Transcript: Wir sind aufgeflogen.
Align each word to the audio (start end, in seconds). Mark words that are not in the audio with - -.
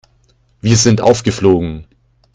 Wir 0.61 0.77
sind 0.77 0.99
aufgeflogen. 0.99 1.85